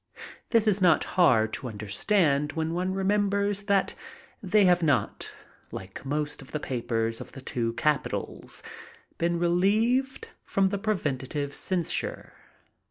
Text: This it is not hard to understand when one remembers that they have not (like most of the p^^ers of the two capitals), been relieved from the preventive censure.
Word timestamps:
This 0.49 0.65
it 0.65 0.71
is 0.71 0.81
not 0.81 1.03
hard 1.13 1.53
to 1.53 1.67
understand 1.67 2.53
when 2.53 2.73
one 2.73 2.95
remembers 2.95 3.65
that 3.65 3.93
they 4.41 4.65
have 4.65 4.81
not 4.81 5.31
(like 5.71 6.03
most 6.03 6.41
of 6.41 6.51
the 6.51 6.59
p^^ers 6.59 7.21
of 7.21 7.33
the 7.33 7.41
two 7.41 7.73
capitals), 7.73 8.63
been 9.19 9.37
relieved 9.37 10.29
from 10.43 10.69
the 10.69 10.79
preventive 10.79 11.53
censure. 11.53 12.33